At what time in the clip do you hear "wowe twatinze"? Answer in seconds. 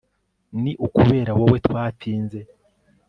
1.39-2.39